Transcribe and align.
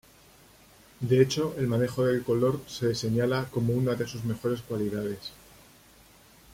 De 1.01 1.21
hecho 1.21 1.53
el 1.59 1.67
manejo 1.67 2.03
del 2.03 2.23
color 2.23 2.61
se 2.65 2.95
señala 2.95 3.45
como 3.51 3.73
una 3.73 3.93
de 3.93 4.07
sus 4.07 4.23
mejores 4.23 4.59
cualidades. 4.63 5.31